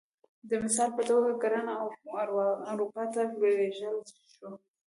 د 0.49 0.51
مثال 0.63 0.89
په 0.97 1.03
توګه 1.09 1.31
کرنه 1.41 1.73
اروپا 2.71 3.03
ته 3.13 3.21
ولېږدول 3.41 3.97
شوه 4.35 4.49